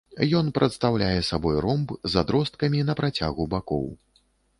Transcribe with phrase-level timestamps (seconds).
[0.37, 3.85] Ён прадстаўляе сабой ромб з адросткамі на працягу бакоў.